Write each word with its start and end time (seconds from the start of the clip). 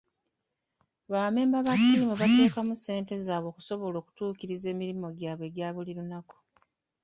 Ba 1.11 1.19
mmemba 1.29 1.59
ba 1.65 1.73
ttiimu 1.77 2.11
bateekamu 2.21 2.73
ssente 2.77 3.13
zaabwe 3.25 3.47
okusobola 3.51 3.95
okutuukiriza 3.99 4.67
emirimu 4.73 5.07
gyabwe 5.19 5.45
egya 5.49 5.67
buli 5.75 5.91
lunaku. 5.97 6.37